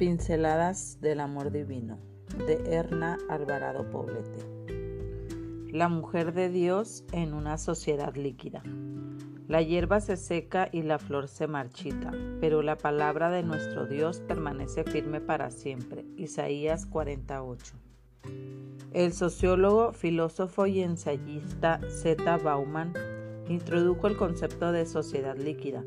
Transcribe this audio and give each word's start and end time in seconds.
Pinceladas 0.00 0.98
del 1.02 1.20
Amor 1.20 1.52
Divino 1.52 1.98
de 2.46 2.74
Erna 2.74 3.18
Alvarado 3.28 3.90
Poblete. 3.90 4.46
La 5.70 5.90
mujer 5.90 6.32
de 6.32 6.48
Dios 6.48 7.04
en 7.12 7.34
una 7.34 7.58
sociedad 7.58 8.16
líquida. 8.16 8.62
La 9.46 9.60
hierba 9.60 10.00
se 10.00 10.16
seca 10.16 10.70
y 10.72 10.84
la 10.84 10.98
flor 10.98 11.28
se 11.28 11.46
marchita, 11.48 12.12
pero 12.40 12.62
la 12.62 12.78
palabra 12.78 13.28
de 13.28 13.42
nuestro 13.42 13.84
Dios 13.84 14.20
permanece 14.20 14.84
firme 14.84 15.20
para 15.20 15.50
siempre. 15.50 16.06
Isaías 16.16 16.86
48. 16.86 17.74
El 18.94 19.12
sociólogo, 19.12 19.92
filósofo 19.92 20.66
y 20.66 20.80
ensayista 20.80 21.78
Z. 21.90 22.38
Bauman 22.38 22.94
introdujo 23.50 24.06
el 24.06 24.16
concepto 24.16 24.72
de 24.72 24.86
sociedad 24.86 25.36
líquida 25.36 25.84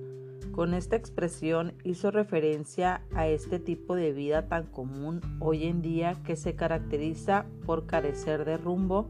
con 0.53 0.75
esta 0.75 0.95
expresión 0.95 1.73
hizo 1.83 2.11
referencia 2.11 3.01
a 3.15 3.27
este 3.27 3.59
tipo 3.59 3.95
de 3.95 4.13
vida 4.13 4.47
tan 4.47 4.67
común 4.67 5.19
hoy 5.39 5.65
en 5.65 5.81
día 5.81 6.15
que 6.23 6.35
se 6.35 6.55
caracteriza 6.55 7.45
por 7.65 7.87
carecer 7.87 8.45
de 8.45 8.57
rumbo, 8.57 9.09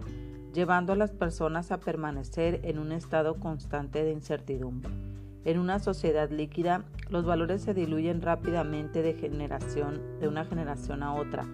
llevando 0.53 0.93
a 0.93 0.95
las 0.95 1.11
personas 1.11 1.71
a 1.71 1.81
permanecer 1.81 2.61
en 2.63 2.79
un 2.79 2.93
estado 2.93 3.35
constante 3.35 4.05
de 4.05 4.13
incertidumbre. 4.13 4.89
En 5.43 5.59
una 5.59 5.79
sociedad 5.79 6.31
líquida, 6.31 6.85
los 7.09 7.25
valores 7.25 7.61
se 7.61 7.73
diluyen 7.73 8.21
rápidamente 8.21 9.01
de 9.01 9.13
generación 9.13 10.01
de 10.21 10.29
una 10.29 10.45
generación 10.45 11.03
a 11.03 11.13
otra 11.13 11.45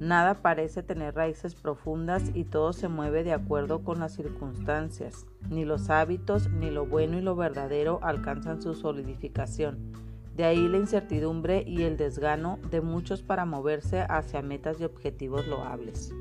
Nada 0.00 0.42
parece 0.42 0.82
tener 0.82 1.14
raíces 1.14 1.54
profundas 1.54 2.30
y 2.34 2.44
todo 2.44 2.72
se 2.72 2.88
mueve 2.88 3.22
de 3.22 3.32
acuerdo 3.32 3.84
con 3.84 4.00
las 4.00 4.14
circunstancias. 4.14 5.26
Ni 5.50 5.64
los 5.64 5.88
hábitos, 5.88 6.50
ni 6.50 6.70
lo 6.70 6.86
bueno 6.86 7.18
y 7.18 7.22
lo 7.22 7.36
verdadero 7.36 8.00
alcanzan 8.02 8.60
su 8.60 8.74
solidificación. 8.74 9.92
De 10.36 10.44
ahí 10.44 10.68
la 10.68 10.78
incertidumbre 10.78 11.62
y 11.64 11.82
el 11.82 11.96
desgano 11.96 12.58
de 12.70 12.80
muchos 12.80 13.22
para 13.22 13.44
moverse 13.44 14.00
hacia 14.00 14.42
metas 14.42 14.80
y 14.80 14.84
objetivos 14.84 15.46
loables. 15.46 16.12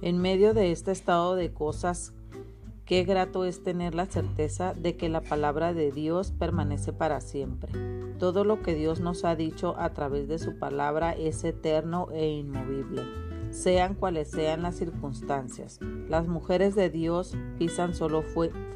En 0.00 0.18
medio 0.18 0.54
de 0.54 0.72
este 0.72 0.92
estado 0.92 1.34
de 1.36 1.52
cosas, 1.52 2.14
qué 2.92 3.04
grato 3.04 3.46
es 3.46 3.62
tener 3.62 3.94
la 3.94 4.04
certeza 4.04 4.74
de 4.74 4.98
que 4.98 5.08
la 5.08 5.22
palabra 5.22 5.72
de 5.72 5.90
Dios 5.90 6.30
permanece 6.30 6.92
para 6.92 7.22
siempre. 7.22 7.72
Todo 8.18 8.44
lo 8.44 8.60
que 8.60 8.74
Dios 8.74 9.00
nos 9.00 9.24
ha 9.24 9.34
dicho 9.34 9.74
a 9.78 9.94
través 9.94 10.28
de 10.28 10.38
su 10.38 10.58
palabra 10.58 11.12
es 11.12 11.42
eterno 11.42 12.08
e 12.12 12.28
inmovible, 12.28 13.00
sean 13.48 13.94
cuales 13.94 14.28
sean 14.28 14.60
las 14.60 14.76
circunstancias. 14.76 15.80
Las 16.10 16.28
mujeres 16.28 16.74
de 16.74 16.90
Dios 16.90 17.34
pisan 17.58 17.94
solo 17.94 18.24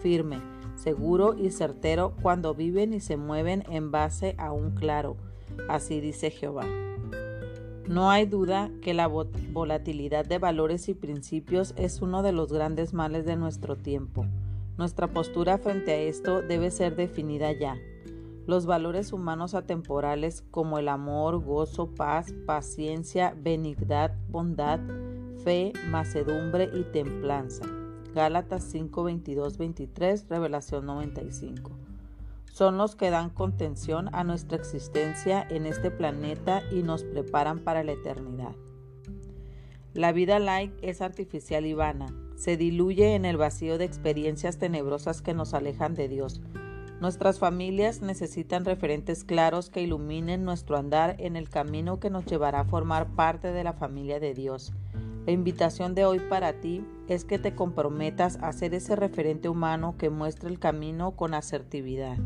firme, 0.01 0.41
seguro 0.77 1.35
y 1.37 1.51
certero 1.51 2.15
cuando 2.23 2.55
viven 2.55 2.95
y 2.95 3.01
se 3.01 3.19
mueven 3.19 3.65
en 3.69 3.91
base 3.91 4.35
a 4.39 4.51
un 4.51 4.71
claro. 4.71 5.19
Así 5.69 6.01
dice 6.01 6.31
Jehová. 6.31 6.65
No 7.89 8.11
hay 8.11 8.27
duda 8.27 8.69
que 8.83 8.95
la 8.95 9.07
volatilidad 9.07 10.27
de 10.27 10.39
valores 10.39 10.89
y 10.89 10.95
principios 10.95 11.73
es 11.77 12.03
uno 12.03 12.25
de 12.25 12.33
los 12.33 12.53
grandes 12.53 12.93
males 12.93 13.25
de 13.25 13.37
nuestro 13.37 13.77
tiempo. 13.77 14.27
Nuestra 14.77 15.07
postura 15.07 15.59
frente 15.59 15.93
a 15.93 15.99
esto 15.99 16.43
debe 16.43 16.73
ser 16.73 16.97
definida 16.97 17.53
ya. 17.53 17.77
Los 18.47 18.67
valores 18.67 19.13
humanos 19.13 19.55
atemporales 19.55 20.43
como 20.51 20.79
el 20.79 20.89
amor, 20.89 21.43
gozo, 21.45 21.95
paz, 21.95 22.35
paciencia, 22.45 23.35
benignidad, 23.41 24.17
bondad, 24.31 24.81
fe, 25.45 25.73
macedumbre 25.89 26.69
y 26.75 26.83
templanza. 26.83 27.65
Gálatas 28.17 28.65
5, 28.65 29.05
22, 29.05 29.59
23, 29.59 30.29
Revelación 30.29 30.87
95. 30.87 31.71
Son 32.57 32.79
los 32.79 32.97
que 32.97 33.11
dan 33.11 33.29
contención 33.29 34.09
a 34.15 34.25
nuestra 34.25 34.57
existencia 34.57 35.47
en 35.51 35.67
este 35.67 35.91
planeta 35.91 36.63
y 36.73 36.83
nos 36.83 37.05
preparan 37.05 37.59
para 37.59 37.85
la 37.85 37.93
eternidad. 37.93 38.57
La 39.93 40.13
vida 40.13 40.39
light 40.39 40.73
es 40.81 41.03
artificial 41.03 41.67
y 41.67 41.75
vana. 41.75 42.07
Se 42.35 42.57
diluye 42.57 43.15
en 43.15 43.27
el 43.27 43.37
vacío 43.37 43.77
de 43.77 43.85
experiencias 43.85 44.57
tenebrosas 44.57 45.21
que 45.21 45.35
nos 45.35 45.53
alejan 45.53 45.93
de 45.95 46.09
Dios 46.09 46.41
Nuestras 47.01 47.39
familias 47.39 48.01
necesitan 48.01 48.65
referentes 48.65 49.23
claros 49.23 49.69
que 49.69 49.83
iluminen 49.83 50.45
nuestro 50.45 50.79
andar 50.79 51.17
en 51.19 51.37
el 51.37 51.51
camino 51.51 52.01
que 52.01 52.09
nos 52.09 52.25
llevará 52.25 52.61
a 52.61 52.65
formar 52.65 53.09
parte 53.09 53.53
de 53.53 53.65
la 53.65 53.75
familia 53.75 54.19
de 54.19 54.33
Dios. 54.33 54.73
La 55.27 55.33
invitación 55.33 55.95
de 55.95 56.07
hoy 56.07 56.21
para 56.21 56.55
ti 56.55 56.87
es 57.07 57.27
que 57.27 57.39
te 57.39 57.55
comprometas 57.55 58.39
a 58.41 58.51
ser 58.53 58.73
ese 58.73 58.97
referente 58.97 59.51
humano 59.51 59.95
que 59.99 60.09
muestre 60.09 60.49
el 60.49 60.59
camino 60.59 61.11
con 61.17 61.35
asertividad. 61.35 62.17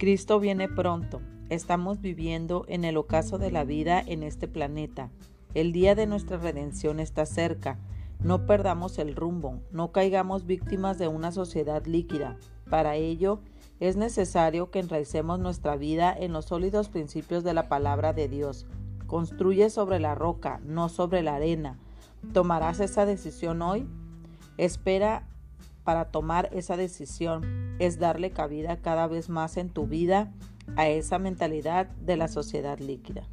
Cristo 0.00 0.40
viene 0.40 0.66
pronto. 0.66 1.20
Estamos 1.50 2.00
viviendo 2.00 2.64
en 2.68 2.86
el 2.86 2.96
ocaso 2.96 3.36
de 3.36 3.50
la 3.50 3.64
vida 3.64 4.00
en 4.00 4.22
este 4.22 4.48
planeta. 4.48 5.10
El 5.52 5.72
día 5.72 5.94
de 5.94 6.06
nuestra 6.06 6.38
redención 6.38 7.00
está 7.00 7.26
cerca. 7.26 7.78
No 8.18 8.46
perdamos 8.46 8.98
el 8.98 9.14
rumbo, 9.14 9.60
no 9.72 9.92
caigamos 9.92 10.46
víctimas 10.46 10.96
de 10.96 11.06
una 11.06 11.32
sociedad 11.32 11.84
líquida. 11.84 12.38
Para 12.70 12.94
ello, 12.96 13.42
es 13.78 13.96
necesario 13.96 14.70
que 14.70 14.78
enraicemos 14.78 15.38
nuestra 15.38 15.76
vida 15.76 16.16
en 16.18 16.32
los 16.32 16.46
sólidos 16.46 16.88
principios 16.88 17.44
de 17.44 17.52
la 17.52 17.68
palabra 17.68 18.14
de 18.14 18.26
Dios. 18.26 18.66
Construye 19.06 19.68
sobre 19.68 20.00
la 20.00 20.14
roca, 20.14 20.62
no 20.64 20.88
sobre 20.88 21.22
la 21.22 21.34
arena. 21.34 21.78
¿Tomarás 22.32 22.80
esa 22.80 23.04
decisión 23.04 23.60
hoy? 23.60 23.86
Espera 24.56 25.28
para 25.84 26.06
tomar 26.06 26.48
esa 26.52 26.76
decisión 26.76 27.76
es 27.78 27.98
darle 27.98 28.30
cabida 28.30 28.76
cada 28.76 29.06
vez 29.06 29.28
más 29.28 29.56
en 29.56 29.70
tu 29.70 29.86
vida 29.86 30.32
a 30.76 30.88
esa 30.88 31.18
mentalidad 31.18 31.86
de 31.86 32.16
la 32.16 32.28
sociedad 32.28 32.78
líquida. 32.78 33.26